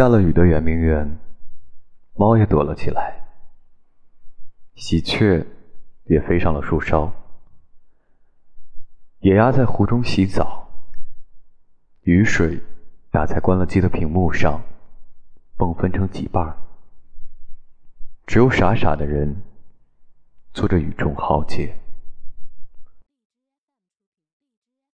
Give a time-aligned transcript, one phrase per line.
[0.00, 1.18] 下了雨的圆明园，
[2.14, 3.20] 猫也躲了起来，
[4.74, 5.46] 喜鹊
[6.04, 7.12] 也飞上了树梢，
[9.18, 10.70] 野鸭在湖中洗澡，
[12.04, 12.58] 雨水
[13.10, 14.62] 打在关了机的屏幕上，
[15.58, 16.56] 迸分成几瓣儿。
[18.26, 19.42] 只有傻傻的人，
[20.54, 21.76] 做着雨中豪杰。